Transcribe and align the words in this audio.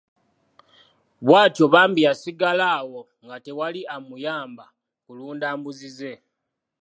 Bwatyo 1.25 1.65
bambi 1.73 2.01
yasigala 2.07 2.65
awo 2.79 2.99
nga 3.23 3.35
tewali 3.45 3.81
amuyamba 3.95 4.65
kulunda 5.05 5.47
mbuzi 5.57 5.89
ze. 5.97 6.13